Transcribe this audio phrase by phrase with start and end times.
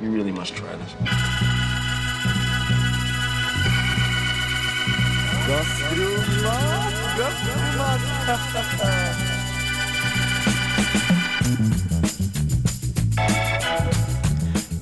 [0.00, 0.92] You really must try this.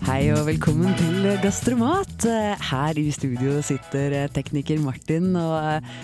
[0.02, 2.26] Hei og velkommen til Gastromat.
[2.70, 5.94] Her i studio sitter tekniker Martin og eh,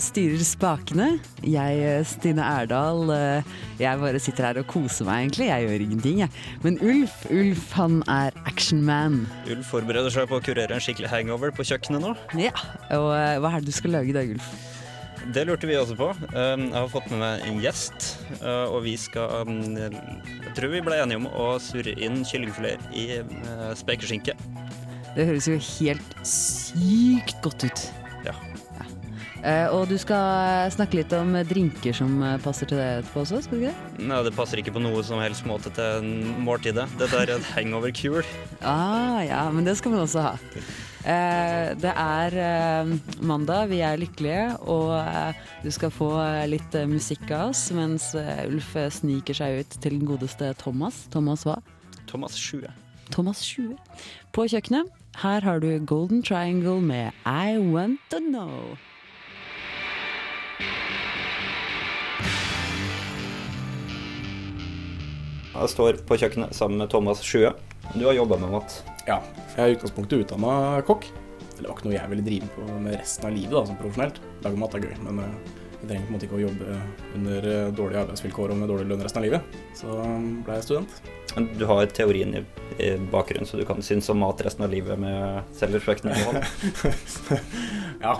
[0.00, 1.08] styrer spakene.
[1.44, 5.48] Jeg, eh, Stine Erdal, eh, jeg bare sitter her og koser meg egentlig.
[5.50, 6.30] Jeg gjør ingenting, jeg.
[6.62, 9.26] Men Ulf, Ulf han er actionman.
[9.50, 12.14] Ulf forbereder seg på å kurere en skikkelig hangover på kjøkkenet nå.
[12.40, 12.54] Ja,
[12.96, 14.50] og eh, hva er det du skal lage i dag, Ulf?
[15.34, 16.12] Det lurte vi også på.
[16.36, 18.12] Um, Jeg har fått med meg en gjest,
[18.46, 23.08] og vi skal um, Jeg tror vi ble enige om å surre inn kyllingfileter i
[23.74, 24.36] spekeskinke.
[25.16, 27.82] Det høres jo helt sykt godt ut.
[28.28, 28.36] Ja.
[29.44, 33.42] Eh, Og du skal snakke litt om drinker som eh, passer til det etterpå også,
[33.44, 34.06] skal du ikke det?
[34.08, 36.08] Nei, det passer ikke på noe som helst måte til
[36.42, 36.86] måltidet.
[36.98, 38.24] Dette er et hangover cure.
[38.66, 40.32] Ah, ja, men det skal man også ha.
[41.06, 42.34] Eh, det er
[43.22, 44.96] mandag, vi er lykkelige, og
[45.62, 46.08] du skal få
[46.50, 51.04] litt musikk av oss mens Ulf sniker seg ut til den godeste Thomas.
[51.14, 51.60] Thomas hva?
[52.10, 52.72] Thomas Sjue.
[53.14, 53.76] Thomas 20.
[54.34, 54.90] På kjøkkenet,
[55.22, 58.74] her har du Golden Triangle med I Want To Know.
[65.56, 67.54] Jeg står på kjøkkenet sammen med Thomas Sjue.
[67.94, 68.74] Du har jobba med mat.
[69.06, 69.22] Ja,
[69.54, 71.06] jeg er i utgangspunktet utdanna kokk.
[71.56, 74.20] Det var ikke noe jeg ville drive på med resten av livet da, som profesjonelt.
[74.44, 76.76] Lage mat er gøy, men eh, jeg trenger på en måte ikke å jobbe
[77.16, 79.56] under eh, dårlige arbeidsvilkår og med dårlig lønn resten av livet.
[79.80, 81.00] Så um, ble jeg student.
[81.32, 82.44] Men du har teorien i,
[82.76, 86.12] i bakgrunnen, så du kan synes om mat resten av livet med selvrespekten.
[86.12, 86.44] i hånd?
[88.04, 88.18] Ja,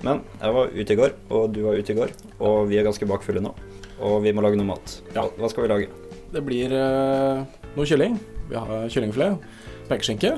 [0.00, 2.88] Men jeg var ute i går, og du var ute i går, og vi er
[2.88, 3.52] ganske bakfulle nå.
[4.00, 5.00] Og vi må lage noe mat.
[5.12, 5.28] Ja.
[5.36, 6.07] Hva skal vi lage?
[6.32, 7.42] Det blir eh,
[7.76, 8.18] noe kylling.
[8.48, 9.44] Vi har kyllingfilet,
[9.88, 10.36] pekeskinke.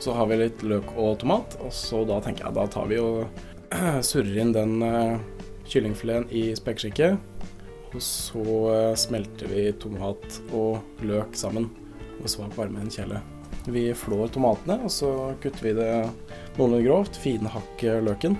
[0.00, 1.56] Så har vi litt løk og tomat.
[1.64, 3.26] Og så da tenker jeg da tar vi og
[4.10, 5.20] surrer inn den uh,
[5.68, 7.14] kyllingfileten i spekeskinke.
[7.90, 11.64] Og så eh, smelter vi tomat og løk sammen
[12.20, 13.18] Og svak varme i en kjele.
[13.66, 15.10] Vi flår tomatene, og så
[15.42, 15.88] kutter vi det
[16.54, 17.18] noenlunde grovt.
[17.18, 18.38] Finhakker løken.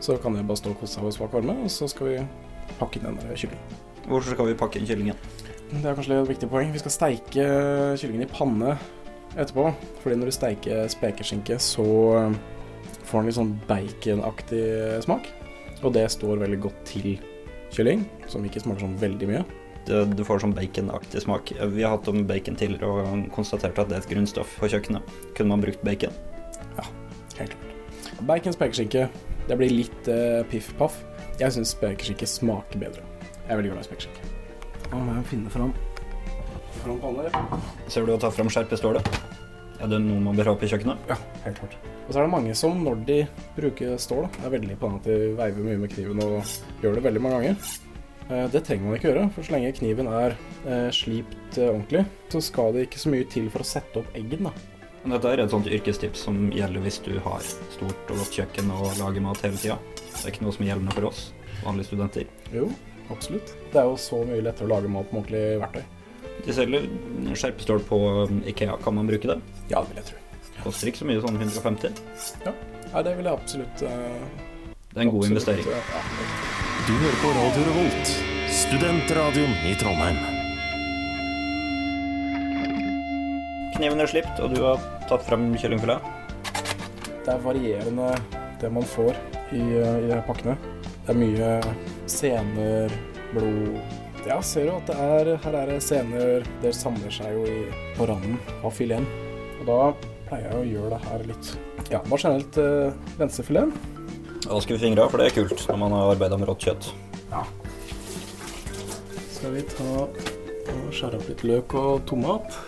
[0.00, 2.16] Så kan det bare stå og kose seg ved svak varme, og så skal vi
[2.80, 3.76] pakke inn den kyllingen.
[4.06, 5.45] Hvorfor skal vi pakke inn kyllingen?
[5.66, 6.70] Det er kanskje et viktig poeng.
[6.74, 7.46] Vi skal steike
[7.98, 8.76] kyllingen i panne
[9.36, 9.70] etterpå.
[10.02, 11.86] Fordi når du steiker spekeskinke, så
[12.20, 12.36] eh,
[13.06, 14.64] får den litt sånn baconaktig
[15.06, 15.28] smak.
[15.82, 17.16] Og det står veldig godt til
[17.74, 19.42] kylling, som ikke smaker sånn veldig mye.
[19.86, 21.52] Du, du får sånn baconaktig smak.
[21.74, 25.18] Vi har hatt om bacon tidligere og konstatert at det er et grunnstoff på kjøkkenet.
[25.36, 26.14] Kunne man brukt bacon?
[26.78, 26.86] Ja,
[27.36, 28.22] Helt klart.
[28.26, 29.08] Bacon, spekeskinke.
[29.46, 31.02] Det blir litt eh, piff-paff.
[31.42, 33.04] Jeg syns spekeskinke smaker bedre.
[33.44, 34.35] Jeg er veldig glad i spekeskinke.
[34.92, 35.72] Nå må jeg finne fram
[36.82, 37.32] fram panner.
[37.90, 39.08] Ser du å ta fram skjerpestålet?
[39.82, 41.08] Er det noe man bør ha på kjøkkenet?
[41.10, 41.74] Ja, helt klart.
[42.06, 43.16] Og så er det mange som, når de
[43.56, 46.54] bruker stål, da, er veldig på den at de veiver mye med kniven og
[46.84, 47.66] gjør det veldig mange ganger.
[48.30, 52.06] Eh, Det trenger man ikke gjøre, for så lenge kniven er eh, slipt eh, ordentlig,
[52.32, 54.48] så skal det ikke så mye til for å sette opp eggen.
[54.48, 54.54] da.
[55.06, 57.42] Dette er et sånt yrkestips som gjelder hvis du har
[57.74, 59.76] stort og godt kjøkken og lager mat hele tida.
[60.06, 61.26] Det er ikke noe som er gjeldende for oss
[61.66, 62.26] vanlige studenter.
[62.54, 62.66] Jo,
[63.10, 63.52] absolutt.
[63.72, 65.84] Det er jo så mye lettere å lage mat med ordentlig verktøy.
[66.46, 66.86] De selger
[67.34, 67.98] skjerpestål på
[68.52, 68.76] Ikea.
[68.84, 69.40] Kan man bruke det?
[69.70, 70.22] Ja, det vil jeg tro.
[70.64, 71.96] Koster ikke så mye, sånn 150.
[72.46, 74.22] Nei, det vil jeg absolutt uh,
[74.92, 75.68] Det er en god investering.
[75.68, 76.02] Ja,
[76.86, 78.12] Du hører på Radio Revolt,
[78.62, 80.20] studentradioen i Trondheim.
[83.76, 84.80] Kniven er slipt, og du har
[85.10, 86.00] tatt frem kyllingfilet.
[87.26, 88.14] det er varierende
[88.60, 89.18] det man får
[89.52, 90.56] i, eh, i pakkene.
[91.04, 91.50] Det er mye
[92.10, 92.92] sener,
[93.32, 93.78] blod
[94.26, 97.58] Ja, ser du at det er, her er det sener Det samler seg jo i,
[97.96, 99.06] på randen av fileten.
[99.60, 99.80] Og da
[100.26, 101.52] pleier jeg å gjøre det her litt
[101.92, 103.74] Ja, bare generelt eh, venstrefileten.
[104.46, 106.88] Vaske vi fingra, for det er kult når man har arbeida med rått kjøtt.
[107.32, 107.42] Ja.
[109.34, 112.58] Skal vi ta og skjære opp litt løk og tomat.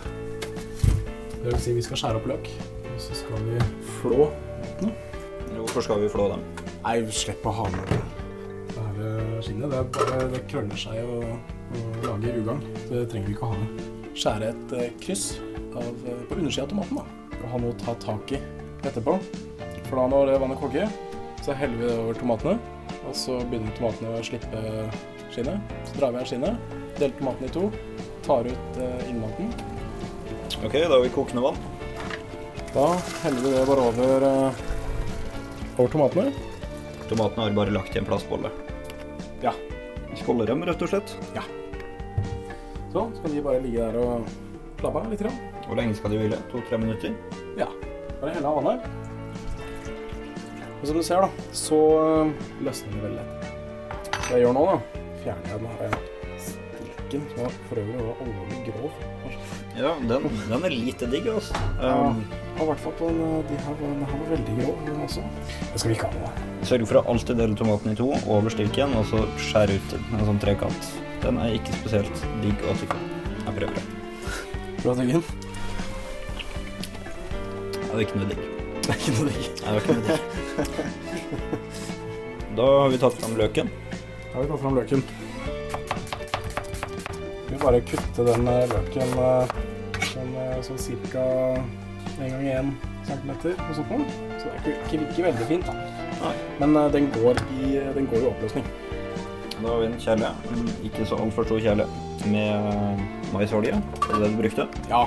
[1.39, 2.51] Det vil si vi skal skjære opp løk.
[2.91, 3.59] Og så skal vi
[3.99, 4.29] flå.
[5.55, 6.47] Hvorfor skal vi flå dem?
[6.83, 7.99] Nei, slipp å ha med det
[9.61, 9.69] her.
[9.69, 11.25] Det, er bare, det krøller seg og,
[11.79, 12.63] og lager ugagn.
[12.89, 13.83] Det trenger vi ikke å ha med.
[14.19, 15.27] Skjære et eh, kryss
[15.75, 16.99] av, eh, på undersida av tomaten.
[16.99, 17.37] da.
[17.39, 18.41] Og ha noe å ta tak i
[18.83, 19.15] etterpå.
[19.89, 20.91] For da når vannet koker,
[21.43, 22.59] så heller vi det over tomatene.
[23.07, 24.63] Og så begynner tomatene å slippe
[25.33, 25.73] skinnet.
[25.87, 27.67] Så drar vi av skinnet, deler tomaten i to,
[28.25, 29.51] tar ut eh, innmaten.
[30.59, 31.61] Ok, da har vi kokende vann.
[32.73, 32.87] Da
[33.23, 34.63] heller vi det bare over, eh,
[35.77, 36.33] over tomatene.
[37.09, 38.51] Tomatene har bare lagt i en plastbolle.
[40.37, 40.45] Ja.
[40.45, 41.15] dem, rett og slett.
[42.93, 44.29] Sånn, så kan de bare ligge der og
[44.79, 45.21] slappe av litt.
[45.21, 45.37] grann.
[45.67, 46.37] Hvor lenge skal de hvile?
[46.51, 47.13] To-tre minutter?
[47.57, 47.67] Ja.
[48.21, 48.81] Bare helle av vannet.
[50.79, 52.31] Og som du ser, da, så øh,
[52.63, 53.49] løsner det veldig lett.
[54.15, 55.97] Det jeg gjør nå, da, fjerner jeg den her
[56.39, 58.91] stilken, som var for øvrig var alvorlig grov.
[59.79, 61.59] Ja, den, den er lite digg, altså.
[61.81, 62.13] Ja.
[62.59, 65.01] Og i hvert fall på den, øh, de her, den her var veldig grå den
[65.01, 65.21] også.
[65.73, 66.41] Det skal vi ikke ha med.
[66.67, 70.25] Sørg for å alltid dele tomaten i to over stilken, og så skjære ut en
[70.27, 70.89] sånn trekant.
[71.23, 72.99] Den er ikke spesielt digg å tygge.
[73.45, 73.85] Jeg prøver det.
[74.81, 75.23] Bra tyggen.
[77.79, 78.43] Det er ikke noe digg.
[78.83, 79.43] Det er ikke noe digg.
[79.55, 80.21] Det er ikke noe digg.
[82.59, 83.67] Da har vi tatt fram løken.
[83.71, 85.07] Da har vi tatt fram løken.
[87.47, 89.09] Vi vil bare kutte den øh, løken
[90.65, 91.23] sånn cirka
[92.19, 92.69] en gang en
[93.07, 94.05] centimeter og sånt noe.
[94.39, 95.73] Så det er ikke, ikke, veldig fint, da.
[96.19, 96.35] Nei.
[96.59, 98.67] Men uh, den, går i, den går i oppløsning.
[99.59, 100.29] Da har vi en kjele,
[100.87, 101.87] ikke så altfor stor kjele,
[102.31, 103.01] med
[103.33, 103.75] maisolje.
[103.75, 104.67] Er det det du brukte?
[104.91, 105.01] Ja,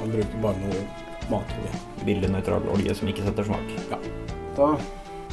[0.00, 0.82] man bruker bare noe
[1.30, 1.80] matolje.
[2.04, 3.72] Billig nøytral olje som ikke setter smak.
[3.92, 4.00] Ja.
[4.58, 4.74] Da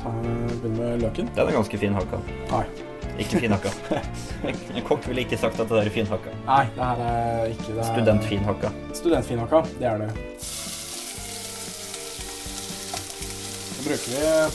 [0.02, 1.28] tar vi begynner med løken.
[1.36, 2.22] Den er ganske fin hakka.
[2.54, 2.64] Nei.
[3.20, 3.74] Ikke fin hakka.
[4.48, 6.32] En kokk ville ikke sagt at det der er fin hakka.
[6.48, 7.78] Nei, det her er ikke det.
[7.84, 8.72] er- Studentfin hakka.
[8.98, 10.12] Studentfinhakka, det er det.
[13.92, 14.52] Bruker vi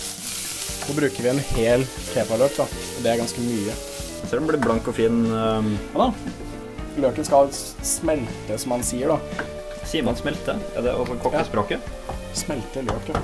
[0.86, 1.84] Så bruker vi en hel
[2.14, 2.64] kepaløk, da.
[2.64, 3.74] Og det er ganske mye.
[3.74, 5.24] Jeg ser den blir blank og fin.
[5.28, 6.34] Um, Ja da.
[7.04, 7.50] Løken skal
[7.84, 9.46] smelte, som man sier, da.
[9.84, 10.54] sier man smelte?
[10.72, 11.90] Er det også kokkespråket?
[12.32, 13.20] Smelte løk, ja.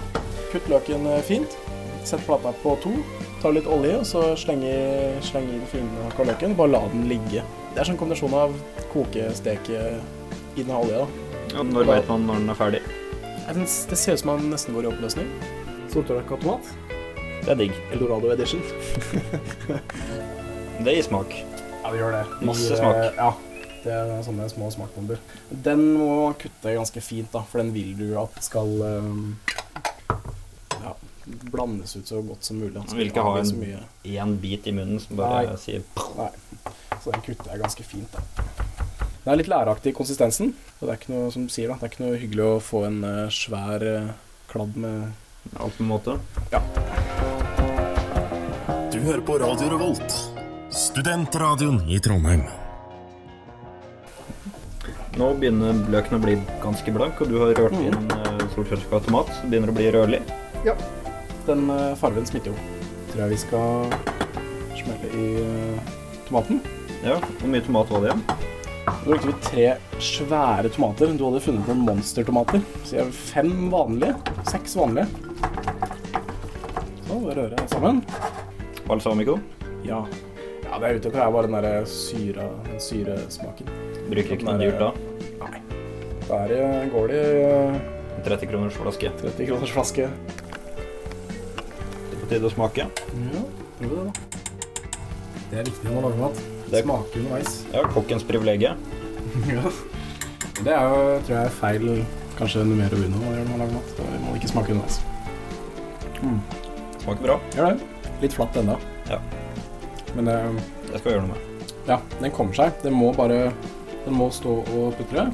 [0.52, 1.56] Kutt løken eh, fint.
[2.04, 2.92] Sett plata på to.
[3.40, 4.74] Ta litt olje, og så slenge,
[5.24, 6.58] slenge i den finhakka løken.
[6.58, 7.46] Bare la den ligge.
[7.72, 8.52] Det er sånn kombinasjon av
[8.92, 9.80] koke, steke
[10.52, 11.40] i den olja, da.
[11.56, 12.84] Ja, når vet man når den er ferdig?
[13.56, 15.32] Det ser ut som den nesten går i oppløsning.
[15.92, 16.68] Sortørka tomat.
[17.42, 17.72] Det er digg.
[17.92, 18.62] Eldorado edition.
[20.84, 21.32] Det gir smak.
[21.82, 22.22] Ja, det gjør det.
[22.40, 22.96] Det Masse gir, smak.
[22.96, 23.32] eh, Ja.
[23.82, 25.18] Det er sånne små smakbomber.
[25.50, 29.32] Den må kutte ganske fint, da, for den vil du at skal um,
[30.84, 30.92] ja,
[31.50, 32.76] blandes ut så godt som mulig.
[32.76, 35.56] Den vil ikke ha en- Én bit i munnen som bare Nei.
[35.58, 35.82] sier
[36.14, 36.28] Nei.
[37.02, 38.22] Så den kutter jeg ganske fint, da.
[39.24, 40.54] Den er litt læraktig i konsistensen.
[40.78, 42.60] Og det er ikke noe som du sier da, det er ikke noe hyggelig å
[42.62, 44.12] få en uh, svær uh,
[44.52, 45.10] kladd med
[45.56, 46.18] alt på en måte.
[48.92, 50.16] Du hører på Radio Revolt,
[50.70, 52.44] studentradioen i Trondheim.
[55.20, 57.86] Nå begynner løken å bli ganske blank, og du har rørt Mm.
[57.90, 59.28] inn uh, sortørka tomat.
[59.40, 60.22] Så begynner det å bli rødlig.
[61.46, 62.56] Den fargen farven smitter jo.
[63.12, 63.92] Tror jeg vi skal
[64.78, 65.90] smelle i eh,
[66.28, 66.60] tomaten.
[67.02, 68.22] Ja, Hvor mye tomat var det igjen?
[68.86, 69.66] Nå brukte vi tre
[69.98, 71.12] svære tomater.
[71.18, 72.62] Du hadde funnet noen monstertomater.
[72.86, 74.14] Så jeg har fem vanlige.
[74.48, 75.31] Seks vanlige.
[77.06, 78.02] Så rører jeg sammen.
[78.88, 79.38] Balsamico.
[79.86, 80.02] Ja.
[80.64, 83.70] ja, det jeg er ute etter, er bare den der syra, den syresmaken.
[84.08, 84.90] Bruker ikke noe dyrt da.
[85.42, 85.60] Nei.
[86.28, 89.10] Der eh, går det i 30 kroners flaske.
[89.22, 90.08] 30 kroners flaske.
[91.58, 92.86] Det er på tide å smake.
[92.86, 93.44] Ja,
[93.80, 94.12] prøv det, da.
[95.52, 96.42] Det er viktig når man lager mat.
[96.72, 97.56] Det- Smaker underveis.
[97.74, 98.76] Ja, kokkens privilegium.
[99.48, 99.62] Ja.
[100.62, 100.96] Det er jo,
[101.26, 101.84] tror jeg, feil
[102.38, 103.92] kanskje numero uno når man lager mat.
[103.98, 104.98] Da må man ikke smake underveis.
[107.02, 107.36] Smaker bra.
[107.56, 108.10] Gjør det.
[108.22, 108.76] Litt flatt ennå.
[109.10, 109.19] Ja.
[110.16, 110.36] Men det
[110.92, 111.70] Det skal vi gjøre noe med.
[111.88, 112.72] ja, den kommer seg.
[112.82, 113.52] Den må bare
[114.04, 115.28] Den må stå og putre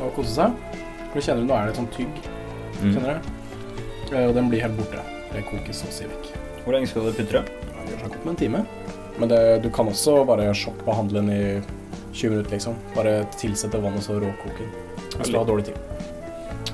[0.00, 0.52] og kose seg.
[1.10, 2.18] For du kjenner du, nå er det sånn tygg.
[2.82, 2.92] Mm.
[2.94, 3.30] Kjenner du?
[4.14, 5.02] Eh, Og den blir helt borte.
[5.32, 6.28] Det kokes så å si vekk.
[6.64, 7.42] Hvor lenge skal det putre?
[7.46, 8.60] Det gjør seg godt med en time.
[9.18, 11.62] Men det, du kan også bare sjokkbehandle den i
[12.12, 12.74] 20 minutter, liksom.
[12.94, 14.70] Bare tilsette vann og så råkoke den.
[15.16, 15.78] Hvis du har dårlig tid.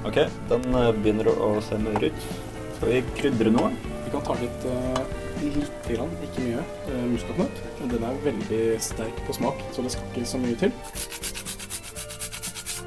[0.04, 0.18] Ok,
[0.50, 2.26] den eh, begynner å se mør ut.
[2.82, 3.68] Skal vi krydre noe?
[4.02, 7.60] Vi kan ta litt, uh, litt grann, ikke mye, uh, muskatnøtt.
[7.92, 10.74] Den er veldig sterk på smak, så det skal ikke så mye til.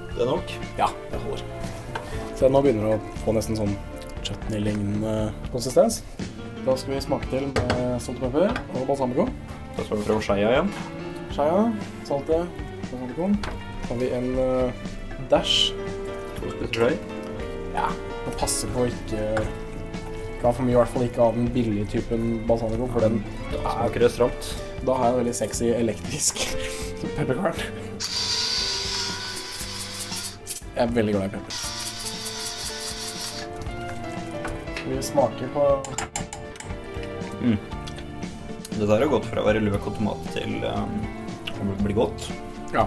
[0.09, 0.51] Det er nok.
[0.75, 1.45] Ja, det holder.
[2.35, 3.71] Se, nå begynner det å få nesten sånn
[4.19, 5.15] chutney-lignende
[5.55, 6.01] konsistens.
[6.67, 9.29] Da skal vi smake til med salt og pepper og balsamico.
[9.79, 10.77] Da skal vi prøve skeia igjen.
[11.29, 11.67] Skeia,
[12.03, 13.39] saltet, balsamicoen.
[13.85, 14.87] Så har vi en uh,
[15.31, 15.69] dash.
[16.41, 16.99] To spiseskjeer.
[17.77, 17.93] Ja,
[18.25, 19.63] Det passer på å ikke
[20.35, 23.21] ikke får mye, i hvert fall ikke av den billige typen balsamico, for den
[23.55, 24.49] smaker det stramt.
[24.85, 26.43] Da har jeg en veldig sexy elektrisk
[27.15, 27.59] pepperkvern.
[30.75, 31.53] Jeg er veldig glad i pepper.
[34.85, 35.63] Vi smaker på
[38.75, 40.97] Dette her har gått fra å være løk og tomat til um,
[41.63, 42.27] å bli godt.
[42.75, 42.83] Ja.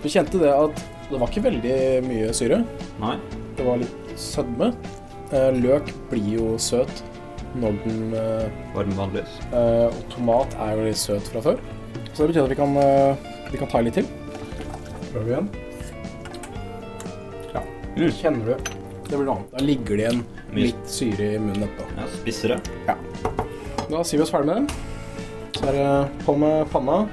[0.00, 2.62] Du kjente det at det var ikke veldig mye syre.
[3.02, 3.18] Nei.
[3.58, 4.70] Det var litt sødme.
[5.30, 7.02] Eh, Løk blir jo søt
[7.58, 9.36] når den varm Varme vanligvis.
[9.50, 11.60] Eh, og tomat er jo litt søt fra før.
[12.12, 13.16] Så det betyr at vi kan, eh,
[13.52, 14.06] vi kan ta litt til.
[15.12, 15.48] Prøver vi igjen.
[17.54, 17.62] Ja.
[18.20, 18.54] Kjenner du
[19.10, 19.50] Det blir noe annet.
[19.50, 21.86] Da ligger det igjen litt syre i munnen etterpå.
[21.98, 22.60] Ja, spisser det.
[22.86, 22.94] Ja.
[23.90, 24.68] Da sier vi oss ferdig med den.
[25.58, 27.08] Så er det på med panna.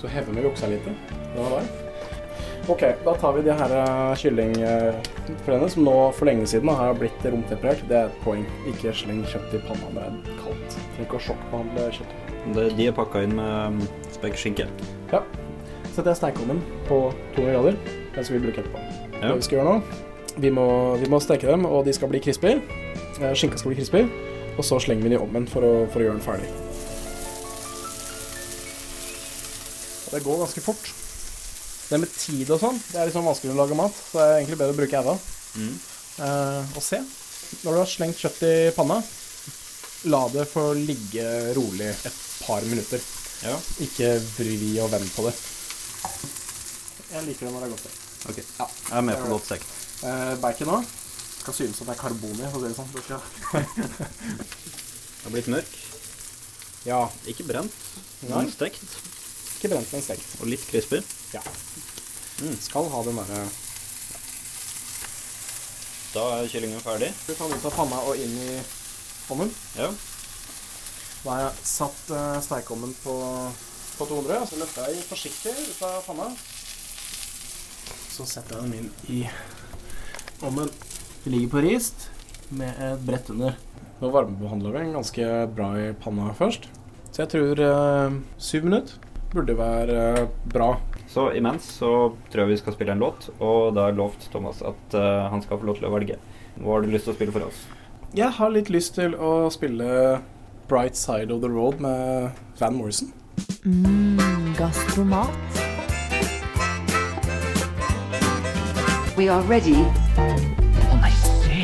[0.00, 0.84] Så hever vi buksa litt.
[0.84, 1.85] Det var varm.
[2.68, 7.22] Ok, da tar vi de her eh, kyllingfilene som nå for lenge siden har blitt
[7.22, 7.84] romtemperert.
[7.86, 8.42] Det er et poeng.
[8.72, 10.74] Ikke sleng kjøtt i panna er kaldt.
[10.74, 12.32] Trenger ikke å sjokkbehandle kjøttet.
[12.80, 14.66] De er pakka inn med spekkskinke.
[14.66, 15.14] spekeskinke.
[15.14, 15.22] Ja.
[15.92, 17.00] Setter jeg stekeovnen på
[17.38, 17.78] 200 grader.
[18.16, 18.82] Den skal vi bruke etterpå.
[19.14, 19.30] Ja.
[19.30, 20.02] Det vi skal gjøre nå,
[20.42, 20.66] vi må,
[20.98, 22.58] vi må steke dem, og de skal bli crispy.
[23.22, 24.04] Eh, Skinka skal bli crispy.
[24.56, 26.50] Og så slenger vi den i ovnen for å, for å gjøre den ferdig.
[30.06, 31.05] Og det går ganske fort.
[31.86, 33.94] Det med tid og sånn, det er sånn vanskelig å lage mat.
[34.10, 35.14] Så det er egentlig bedre å bruke æva.
[35.56, 35.76] Mm.
[36.26, 36.98] Eh, og se.
[37.62, 38.96] Når du har slengt kjøtt i panna,
[40.10, 41.26] la det få ligge
[41.56, 43.00] rolig et par minutter.
[43.46, 43.54] Ja.
[43.84, 45.34] Ikke vri og vend på det.
[47.12, 48.00] Jeg liker det når det er godt stekt.
[48.26, 48.38] OK.
[48.58, 48.66] Ja.
[48.90, 49.68] Jeg er med på godt stekt.
[50.06, 50.84] Eh, bacon òg.
[51.40, 52.90] Skal synes at det er karbon i, for å si det sånn.
[52.96, 53.02] Det
[55.26, 55.72] har blitt mørk.
[56.86, 57.72] Ja, Ikke brent,
[58.26, 58.82] men stekt.
[59.56, 60.26] ikke brent, men stekt.
[60.40, 61.00] Og litt crispy.
[61.34, 61.42] Ja.
[62.60, 63.44] Skal ha den derre
[66.14, 67.08] Da er kyllingen ferdig.
[67.26, 68.52] Vi tar den ut av panna og inn i
[69.32, 69.50] ovnen.
[69.76, 69.88] Ja.
[71.24, 73.16] Da har jeg satt uh, stekeovnen på,
[73.98, 76.30] på 200, og så løfter jeg forsiktig ut av panna.
[78.14, 79.20] Så setter jeg den inn i
[80.46, 80.70] ovnen.
[81.24, 82.08] Det ligger på rist
[82.48, 83.58] med et brett under.
[84.00, 86.70] Nå varmebehandler vi den ganske bra i panna først.
[87.10, 90.74] Så jeg tror uh, syv minutter burde være eh, bra.
[91.10, 91.90] Så imens så
[92.30, 95.42] tror jeg vi skal spille en låt, og da har lovt Thomas at uh, han
[95.44, 96.18] skal få lov til å velge.
[96.58, 97.62] Hva har du lyst til å spille for oss?
[98.16, 99.86] Jeg har litt lyst til å spille
[100.68, 103.12] Bright Side of the Road med Van Morrison.
[103.64, 105.32] Mm, gastromat.
[109.16, 109.78] We are ready.
[110.18, 111.62] Å nei, se!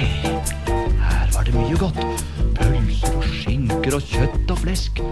[1.02, 2.00] Her var det mye godt.
[2.56, 5.04] Pølser og skinker og kjøtt og flesk.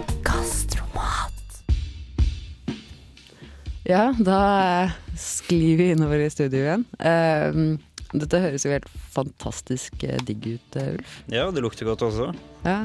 [3.91, 6.83] Ja, da sklir vi innover i studio igjen.
[6.95, 7.73] Uh,
[8.11, 11.11] dette høres jo helt fantastisk eh, digg ut, eh, Ulf.
[11.31, 12.29] Ja, det lukter godt også.
[12.63, 12.81] Ja,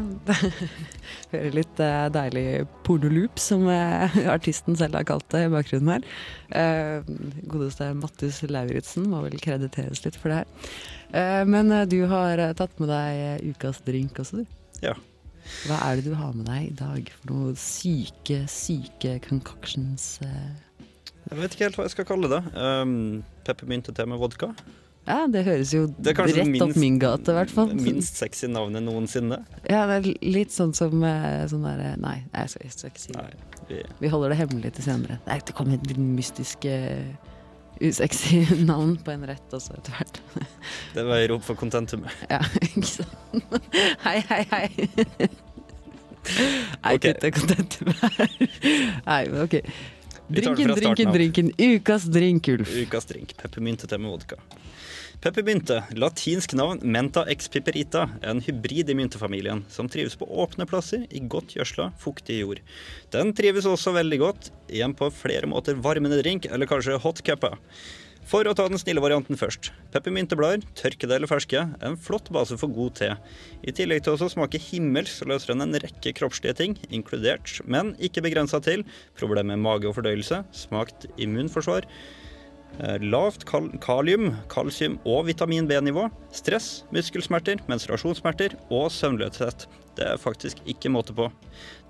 [1.32, 2.44] Hører litt uh, deilig
[2.86, 6.06] pornoloop, som uh, artisten selv har kalt det i bakgrunnen her.
[6.50, 7.10] Uh,
[7.50, 10.76] godeste Mattis Lauritzen må vel krediteres litt for det her.
[11.16, 14.56] Eh, men du har tatt med deg ukas drink også, du.
[14.82, 14.96] Ja.
[15.66, 20.16] Hva er det du har med deg i dag for noe syke, syke concoctions?
[20.26, 20.65] Eh?
[21.30, 22.42] Jeg vet ikke helt hva jeg skal kalle det.
[22.54, 24.52] Um, Peppermyntete med vodka.
[25.06, 27.68] Ja, det høres jo Det rett opp minst- min gate, i hvert fall.
[27.78, 29.38] Minst sexy navnet noensinne.
[29.70, 33.04] Ja, det er litt sånn som eh, sånn der, Nei, jeg skal, jeg skal ikke
[33.04, 33.36] si det.
[33.68, 35.20] Vi, Vi holder det hemmelig til senere.
[35.28, 37.06] Nei, det kommer et mystisk, eh,
[37.82, 40.20] usexy navn på en rett også etter hvert.
[40.98, 42.10] det veier opp for contentumet.
[42.34, 43.60] Ja, ikke sant.
[44.02, 44.88] Hei, hei, hei.
[46.82, 47.04] Nei, Ok.
[47.06, 48.32] kutt det kontentet her.
[49.06, 49.60] Nei, men ok.
[50.28, 51.52] Drinken, drinken, drinken.
[51.58, 52.76] Ukas drink, Ulf.
[52.76, 53.36] Ukas drink.
[53.36, 54.40] Peppermyntete med vodka.
[55.20, 60.66] Peppermynte, latinsk navn Menta ex piperita, er en hybrid i myntefamilien som trives på åpne
[60.68, 62.60] plasser i godt gjødsla, fuktig jord.
[63.14, 67.22] Den trives også veldig godt i en på flere måter varmende drink, eller kanskje hot
[67.24, 67.54] cuppa.
[68.26, 69.70] For å ta den snille varianten først.
[69.94, 73.12] Peppermynteblader, tørkede eller ferske, er en flott base for god te.
[73.62, 77.94] I tillegg til å smake himmelsk, så løser den en rekke kroppslige ting, inkludert, men
[78.02, 78.82] ikke begrensa til,
[79.18, 81.86] problemer med mage og fordøyelse, smakt immunforsvar,
[82.76, 86.10] Eh, Lavt kal kalium, kalsium og vitamin B-nivå.
[86.34, 89.66] Stress, muskelsmerter, menstruasjonssmerter og søvnløshet.
[89.96, 91.30] Det er faktisk ikke måte på.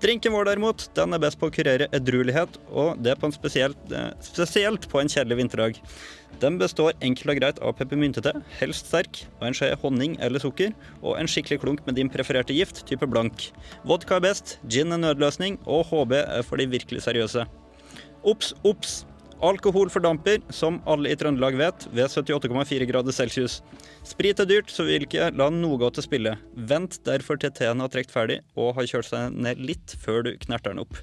[0.03, 4.13] Drinken vår derimot, den er best på å kurere edruelighet, og det på spesielt, eh,
[4.23, 5.81] spesielt på en kjedelig vinterdag.
[6.39, 10.73] Den består enkelt og greit av peppermyntete, helst sterk, og en skje honning eller sukker,
[11.01, 13.51] og en skikkelig klunk med din prefererte gift, type blank.
[13.85, 17.47] Vodka er best, gin er nødløsning, og HB er for de virkelig seriøse.
[18.23, 19.05] Ops, obs!
[19.37, 23.59] Alkohol fordamper, som alle i Trøndelag vet, ved 78,4 grader celsius.
[24.07, 26.33] Sprit er dyrt, så vi vil ikke la noe gå til spille.
[26.57, 30.31] Vent derfor til teen har trukket ferdig og har kjølt seg ned litt før du
[30.41, 30.97] knerter den opp.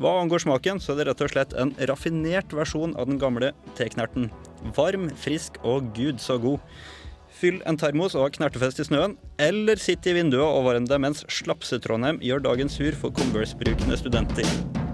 [0.00, 3.52] Hva angår smaken, så er det rett og slett en raffinert versjon av den gamle
[3.76, 4.30] teknerten.
[4.78, 6.64] Varm, frisk og gud så god.
[7.36, 11.04] Fyll en termos og ha knertefest i snøen, eller sitt i vinduet og varm deg
[11.04, 14.85] mens Slapse-Trondheim gjør dagen sur for Converse-brukende studenter.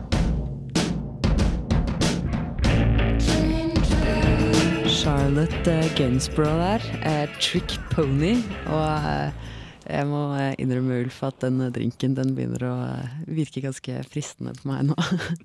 [5.13, 6.83] Charlotte eh, Gainsborough der.
[7.05, 8.39] eh, Trick Pony.
[8.73, 9.51] Og eh,
[9.85, 10.23] jeg må
[10.57, 12.77] innrømme, Ulf, at den drinken den begynner å
[13.29, 14.97] virke ganske fristende på meg nå.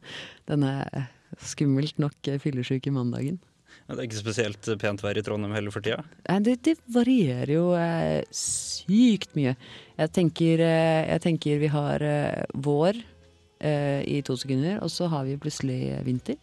[0.48, 1.10] Den er
[1.44, 3.42] skummelt nok fyllesyk i mandagen.
[3.90, 6.00] Det er ikke spesielt pent vær i Trondheim heller for tida.
[6.48, 9.58] Det, det varierer jo eh, sykt mye.
[10.00, 13.04] Jeg tenker, eh, jeg tenker vi har eh, vår
[13.60, 16.40] eh, i to sekunder, og så har vi plutselig vinter.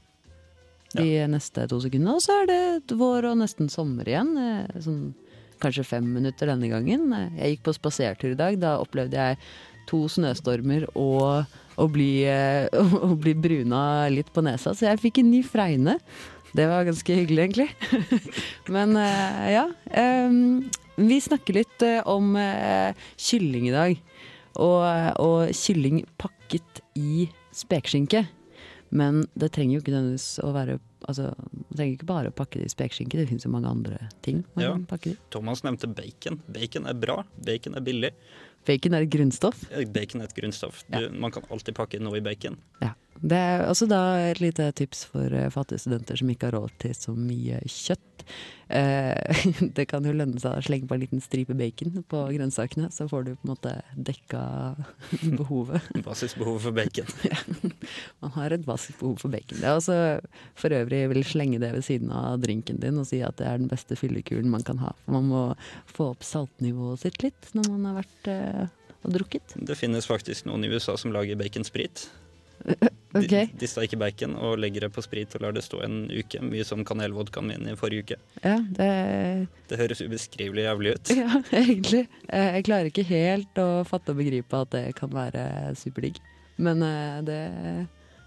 [1.00, 4.34] De neste to sekundene, og så er det vår og nesten sommer igjen.
[4.38, 5.14] eh, Sånn,
[5.62, 7.08] kanskje fem minutter denne gangen.
[7.38, 8.58] Jeg gikk på spasertur i dag.
[8.60, 9.38] Da opplevde jeg
[9.88, 11.44] to snøstormer og
[11.80, 12.68] å bli, eh,
[13.24, 15.98] bli bruna litt på nesa, så jeg fikk en ny fregne.
[16.54, 17.68] Det var ganske hyggelig, egentlig.
[18.74, 19.64] Men eh, ja.
[19.90, 22.36] ehm, vi snakker litt om
[23.18, 23.96] kylling i dag.
[24.62, 24.84] Og,
[25.18, 28.20] og kylling pakket i spekeskinke.
[28.94, 32.56] Men det trenger jo ikke nødvendigvis å være Altså, Man trenger ikke bare å pakke
[32.62, 34.70] det i spekeskinke, det finnes jo mange andre ting man Ja.
[34.72, 35.18] kan pakke det i.
[35.34, 36.38] Thomas nevnte bacon.
[36.48, 37.18] Bacon er bra.
[37.44, 38.10] Bacon er billig.
[38.64, 39.66] Bacon er et grunnstoff.
[39.92, 40.82] Bacon er et grunnstoff.
[40.88, 42.56] Du, Man kan alltid pakke noe i bacon.
[42.80, 42.94] Ja.
[43.24, 46.74] Det er også da et lite tips for eh, fattige studenter som ikke har råd
[46.82, 48.24] til så mye kjøtt.
[48.68, 49.44] Eh,
[49.76, 53.06] det kan jo lønne seg å slenge på en liten stripe bacon på grønnsakene, så
[53.08, 54.42] får du på en måte dekka
[55.38, 55.88] behovet.
[56.08, 57.08] Basisbehovet for bacon.
[57.24, 57.40] Ja.
[58.24, 59.60] Man har et basisk behov for bacon.
[59.62, 59.98] Det er også
[60.60, 63.62] for øvrig vil slenge det ved siden av drinken din og si at det er
[63.62, 64.92] den beste fyllekuren man kan ha.
[65.08, 65.46] Man må
[65.88, 69.56] få opp saltnivået sitt litt når man har vært eh, og drukket.
[69.56, 72.06] Det finnes faktisk noen i USA som lager baconsprit.
[73.14, 73.28] Ok.
[73.30, 76.40] De, de steker bacon og legger det på sprit og lar det stå en uke.
[76.42, 78.16] Mye som kanelvodkaen min i forrige uke.
[78.42, 78.88] Ja, det
[79.70, 81.12] Det høres ubeskrivelig jævlig ut.
[81.14, 82.06] Ja, egentlig.
[82.28, 85.44] Eh, Jeg klarer ikke helt å fatte og begripe at det kan være
[85.78, 86.18] superdigg.
[86.58, 87.40] Men eh, det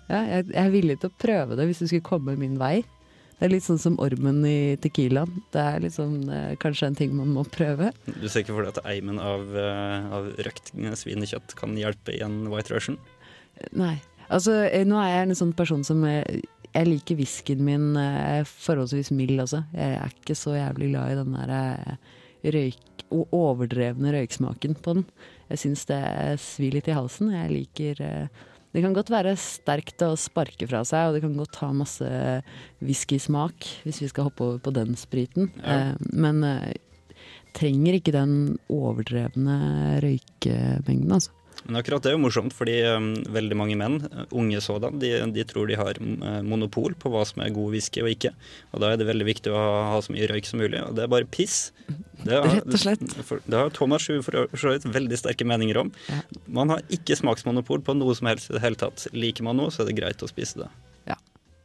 [0.08, 2.78] Ja, jeg jeg er villig til å prøve det hvis det skulle komme min vei.
[3.38, 5.44] Det er litt sånn som ormen i Tequilaen.
[5.54, 7.92] Det er liksom eh, kanskje en ting man må prøve.
[8.08, 12.24] Du ser ikke for deg at eimen av, eh, av røkt svinekjøtt kan hjelpe i
[12.26, 12.98] en White Russian?
[13.76, 13.98] Nei.
[14.34, 16.42] Altså, eh, nå er jeg en sånn person som eh,
[16.74, 19.64] Jeg liker whiskyen min eh, forholdsvis mild også.
[19.76, 22.84] Jeg er ikke så jævlig glad i den der røyk...
[23.08, 25.08] overdrevne røyksmaken på den.
[25.48, 26.02] Jeg syns det
[26.44, 27.32] svir litt i halsen.
[27.32, 28.02] Jeg liker
[28.74, 32.10] Det kan godt være sterkt å sparke fra seg, og det kan godt ha masse
[32.84, 35.48] whiskysmak, hvis vi skal hoppe over på den spriten.
[35.64, 35.96] Ja.
[36.12, 36.44] Men
[37.56, 39.58] trenger ikke den overdrevne
[40.04, 41.32] røykemengden, altså.
[41.66, 45.12] Men akkurat det er jo morsomt, fordi um, veldig mange menn, uh, unge sådan, de,
[45.34, 48.34] de tror de har uh, monopol på hva som er god whisky og ikke.
[48.72, 50.96] Og da er det veldig viktig å ha, ha så mye røyk som mulig, og
[50.98, 51.60] det er bare piss.
[52.24, 53.06] Det har, Rett og slett.
[53.28, 55.94] For, det har Thomas Sjue for så vidt veldig sterke meninger om.
[56.12, 56.22] Ja.
[56.60, 59.10] Man har ikke smaksmonopol på noe som helst i det hele tatt.
[59.16, 60.72] Liker man noe, så er det greit å spise det.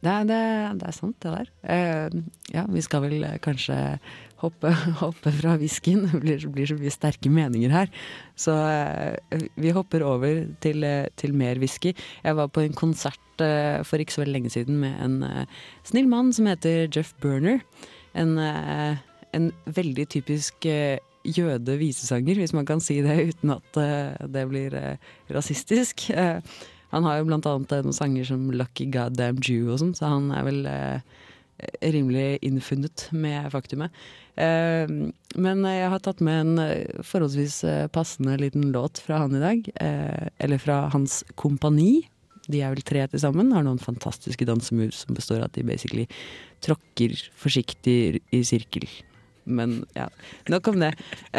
[0.02, 0.38] Det er, det,
[0.80, 1.50] det er sant, det der.
[1.62, 3.76] Uh, ja, vi skal vel eh, kanskje
[4.42, 6.06] hoppe, hoppe fra whiskyen.
[6.10, 7.92] Det blir, blir så mye sterke meninger her.
[8.38, 11.94] Så eh, vi hopper over til, eh, til mer whisky.
[12.24, 15.46] Jeg var på en konsert eh, for ikke så veldig lenge siden med en
[15.88, 17.62] snill mann som heter Jeff Burner.
[18.18, 20.66] En, en veldig typisk
[21.24, 26.08] jøde visesanger, hvis man kan si det uten at uh, det blir uh, rasistisk.
[26.10, 26.42] Uh,
[26.92, 30.28] han har jo blant annet noen sanger som 'Lucky Goddamn Jew' og sånn, så han
[30.34, 30.60] er vel
[31.80, 33.94] rimelig innfunnet med faktumet.
[34.34, 34.88] Eh,
[35.36, 39.42] men jeg har tatt med en eh, forholdsvis eh, passende liten låt fra han i
[39.42, 39.70] dag.
[39.74, 42.02] Eh, eller fra hans kompani.
[42.50, 43.52] De er vel tre til sammen.
[43.54, 46.08] Har noen fantastiske dansemoves som består av at de basically
[46.64, 48.88] tråkker forsiktig i sirkel.
[49.44, 50.08] Men ja,
[50.50, 50.92] nok om det.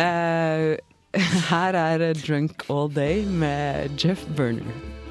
[1.52, 5.03] Her er 'Drunk All Day' med Jeff Burner.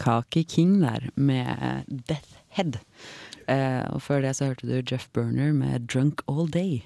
[0.00, 2.80] Kaki King der med Death Head.
[3.50, 6.82] Eh, og før det så hørte du Jeff Burner med 'Drunk All Day'.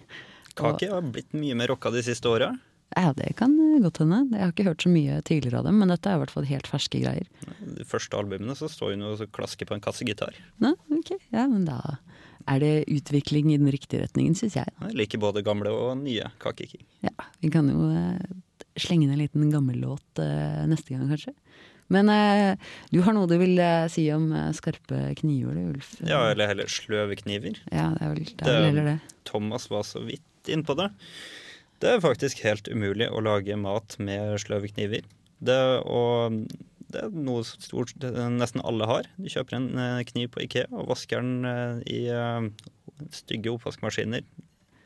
[0.59, 2.55] Kaki har blitt mye mer rocka de siste åra.
[2.95, 4.21] Ja, det kan eh, godt hende.
[4.33, 6.47] Jeg har ikke hørt så mye tidligere av dem, men dette er i hvert fall
[6.49, 7.27] helt ferske greier.
[7.79, 10.37] De første albumene så står hun og klasker på en kassegitar.
[10.63, 11.81] Nå, ok, ja, men da
[12.51, 14.75] er det utvikling i den riktige retningen, syns jeg.
[14.83, 16.85] Jeg liker både gamle og nye Kaki King.
[17.07, 18.21] Ja, vi kan jo eh,
[18.79, 21.35] slenge inn en liten gammellåt eh, neste gang, kanskje.
[21.93, 22.57] Men eh,
[22.93, 25.95] du har noe du vil eh, si om eh, skarpe kniver, du, Ulf?
[26.01, 27.59] Ja, eller heller sløve kniver.
[27.71, 28.99] Ja, det er vel, det er vel heller det.
[29.29, 30.91] Thomas var så vidt innpå det.
[31.83, 35.05] Det er faktisk helt umulig å lage mat med sløve kniver.
[35.45, 36.41] Det, og
[36.95, 39.09] det er noe stort det nesten alle har.
[39.19, 39.71] Du kjøper en
[40.09, 42.07] kniv på Ikea og vasker den i
[43.13, 44.25] stygge oppvaskmaskiner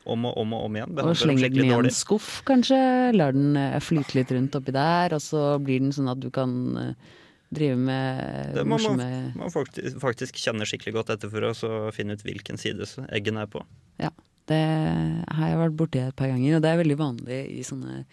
[0.08, 0.94] om og om og om igjen.
[0.96, 2.78] Behandler og slenger den i en skuff, kanskje.
[3.16, 6.30] Lar den eh, flyte litt rundt oppi der, og så blir den sånn at du
[6.34, 7.18] kan eh,
[7.54, 11.78] drive med Det må man, morsomme man faktisk, faktisk kjenner skikkelig godt etter for å
[11.96, 13.64] finne ut hvilken side eggene er på.
[14.00, 14.12] Ja,
[14.48, 18.04] det har jeg vært borti et par ganger, og det er veldig vanlig i sånne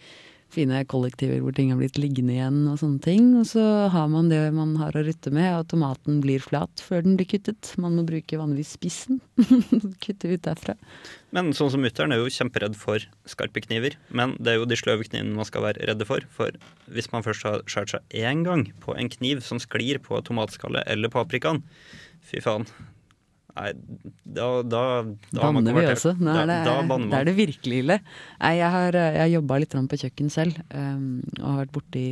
[0.52, 3.28] fine kollektiver hvor ting har blitt liggende igjen og sånne ting.
[3.40, 7.04] Og så har man det man har å rutte med, og tomaten blir flat før
[7.06, 7.72] den blir kuttet.
[7.82, 9.20] Man må bruke vanligvis spissen.
[10.04, 10.76] Kutte ut derfra.
[11.36, 13.98] Men sånn som mutter'n er jo kjemperedd for skarpe kniver.
[14.08, 16.24] Men det er jo de sløve knivene man skal være redde for.
[16.32, 16.56] For
[16.92, 20.86] hvis man først har skåret seg én gang på en kniv som sklir på tomatskallet
[20.90, 21.64] eller paprikaen,
[22.26, 22.68] fy faen.
[23.56, 23.70] Nei,
[24.36, 24.80] da, da,
[25.32, 26.12] da Banner vi også?
[26.20, 27.96] Nå er det, da, da det er det virkelig ille.
[28.42, 31.06] Nei, jeg har, jeg har jobba litt på kjøkken selv, um,
[31.38, 32.04] og har vært borti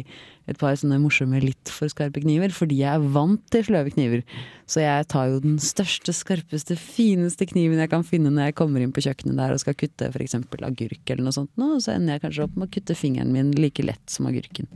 [0.48, 4.24] et par sånne morsomme litt for skarpe kniver, fordi jeg er vant til sløve kniver.
[4.70, 8.84] Så jeg tar jo den største, skarpeste, fineste kniven jeg kan finne når jeg kommer
[8.84, 10.38] inn på kjøkkenet der og skal kutte f.eks.
[10.40, 13.52] agurk eller noe sånt, nå, så ender jeg kanskje opp med å kutte fingeren min
[13.56, 14.68] like lett som agurken.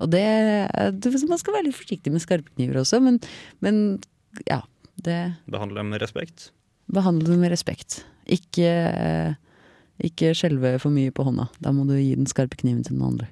[0.00, 0.24] Og det,
[1.00, 3.20] det Man skal være litt forsiktig med skarpe kniver også, men,
[3.64, 4.00] men
[4.48, 4.62] ja.
[4.96, 6.50] Det Behandle dem med respekt.
[6.92, 8.00] Behandle dem med respekt.
[8.26, 8.70] Ikke,
[10.02, 11.48] ikke skjelve for mye på hånda.
[11.62, 13.28] Da må du gi den skarpe kniven til den andre.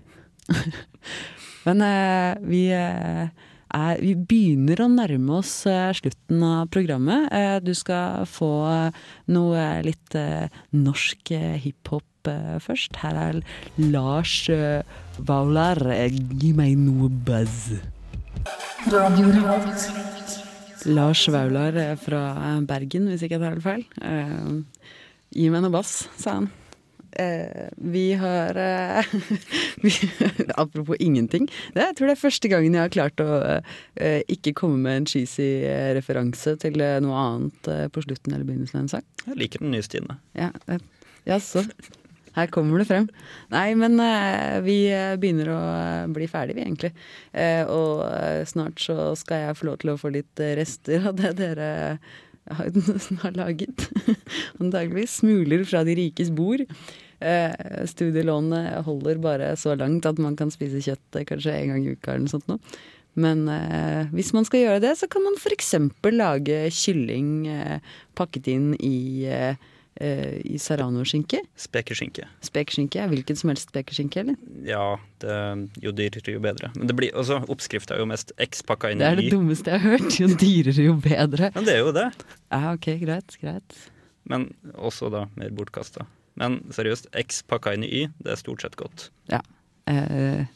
[1.65, 3.29] Men eh, vi, eh,
[3.75, 7.31] er, vi begynner å nærme oss eh, slutten av programmet.
[7.33, 8.99] Eh, du skal få eh,
[9.33, 13.01] noe litt eh, norsk eh, hiphop eh, først.
[13.01, 13.41] Her er
[13.81, 14.85] Lars eh,
[15.19, 15.81] Vaular.
[15.97, 17.79] Eh, Gi meg noe buzz.
[20.91, 22.25] Lars Vaular eh, fra
[22.69, 23.87] Bergen, hvis ikke jeg tar helt feil.
[24.05, 24.85] Eh,
[25.35, 26.51] gi meg noe bass, sa han.
[27.15, 29.05] Eh, vi har eh,
[29.85, 29.93] vi,
[30.55, 31.47] Apropos ingenting.
[31.75, 35.03] Det, jeg tror det er første gangen jeg har klart å eh, ikke komme med
[35.03, 38.95] en cheesy eh, referanse til eh, noe annet eh, på slutten eller begynnelsen av en
[38.97, 39.07] sang.
[39.29, 40.19] Jeg liker den nye Stine.
[40.35, 40.83] Ja, eh,
[41.31, 41.63] jaså.
[42.35, 43.07] Her kommer det frem.
[43.53, 46.93] Nei, men eh, vi eh, begynner å eh, bli ferdig, vi, egentlig.
[47.71, 48.03] Og
[48.51, 51.69] snart så skal jeg få lov til å få litt rester av det dere
[52.59, 53.87] har, laget.
[54.61, 56.67] Antakeligvis Smuler fra de rikes bord.
[57.89, 62.13] Studielånet holder bare så langt at man kan spise kjøtt kanskje en gang i uka
[62.13, 62.59] eller noe sånt Nå.
[63.15, 65.75] Men eh, hvis man skal gjøre det, så kan man f.eks.
[66.11, 67.79] lage kylling eh,
[68.19, 69.55] pakket inn i eh,
[70.01, 71.41] eh, i serranoskinke?
[71.61, 72.27] Spekeskinke.
[72.45, 73.05] Spekeskinke.
[73.13, 74.37] Hvilken som helst spekeskinke, eller?
[74.67, 75.37] Ja, det,
[75.83, 76.71] jo dyrere, jo bedre.
[76.77, 79.33] Men det blir, også oppskriften er jo mest X pakka inn Det er det Y.
[79.37, 80.19] dummeste jeg har hørt.
[80.21, 81.51] Jo dyrere, jo bedre.
[81.55, 82.09] Men det er jo det.
[82.51, 83.79] Ja, ok, greit, greit.
[84.31, 86.07] Men også da mer bortkasta.
[86.41, 89.09] Men seriøst, X pakka inn i Y, det er stort sett godt.
[89.31, 89.43] Ja.
[89.91, 90.47] Eh,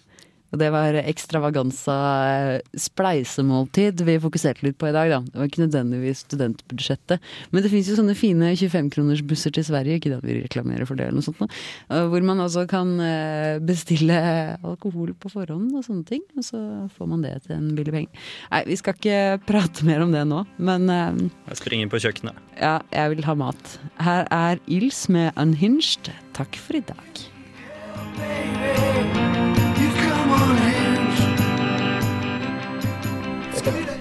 [0.57, 1.95] det var ekstravaganza
[2.33, 5.19] eh, spleisemåltid vi fokuserte litt på i dag, da.
[5.27, 7.21] Det var ikke nødvendigvis studentbudsjettet.
[7.53, 11.09] Men det fins jo sånne fine 25-kronersbusser til Sverige, ikke at vi reklamerer for det
[11.09, 11.43] eller noe sånt,
[11.91, 14.17] eh, hvor man altså kan eh, bestille
[14.65, 16.25] alkohol på forhånd og sånne ting.
[16.39, 16.63] Og så
[16.97, 18.25] får man det til en billig penge.
[18.53, 22.41] Nei, vi skal ikke prate mer om det nå, men eh, Jeg springer på kjøkkenet.
[22.57, 23.77] ja, jeg vil ha mat.
[24.01, 26.09] Her er Ils med Unhinged.
[26.39, 27.27] Takk for i dag.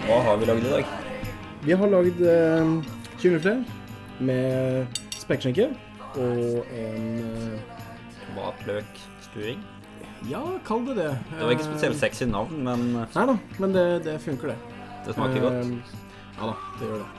[0.07, 0.91] Hva har vi lagd i dag?
[1.67, 2.69] Vi har lagd eh,
[3.19, 5.67] kyllingfilet med spekeskinke
[6.17, 7.75] og en eh,
[8.21, 9.59] Tomatløk stuing.
[10.31, 11.09] Ja, kall det det.
[11.33, 14.81] Det var ikke spesielt sexy navn, men Nei da, men det, det funker, det.
[15.05, 15.59] det smaker godt.
[15.61, 15.93] Eh,
[16.37, 17.11] Ja da, det gjør det.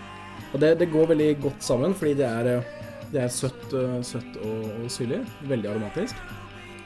[0.49, 3.99] Og det, det går veldig godt sammen, fordi det er, eh, det er søtt, eh,
[4.07, 5.21] søtt og, og syrlig.
[5.51, 6.21] Veldig aromatisk.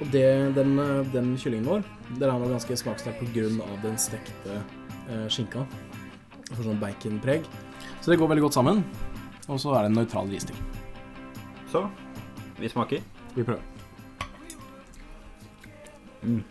[0.02, 0.26] Og det,
[0.58, 1.86] den, eh, den kyllingen vår
[2.18, 3.46] den er nå ganske smaksterk pga.
[3.84, 5.62] den stekte eh, skinka.
[6.52, 7.46] Får sånn baconpreg.
[8.00, 8.82] Så det går veldig godt sammen.
[9.48, 10.58] Og så er det en nøytral risting.
[11.72, 11.86] Så
[12.60, 13.04] vi smaker.
[13.34, 13.62] Vi prøver.
[16.22, 16.42] Mm.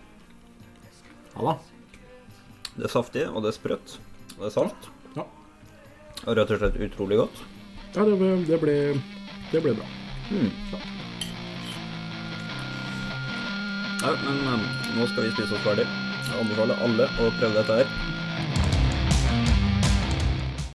[1.36, 1.54] Ja da.
[2.76, 3.98] Det er saftig, og det er sprøtt.
[4.38, 4.90] Og det er salt.
[5.16, 5.28] Ja.
[6.26, 7.44] Og rett og slett utrolig godt.
[7.92, 8.76] Ja, det ble, det ble,
[9.52, 9.88] det ble bra.
[14.02, 14.64] Ja, men um,
[14.96, 15.86] nå skal vi spise oss ferdig.
[16.26, 18.21] Jeg anbefaler alle å prøve dette her.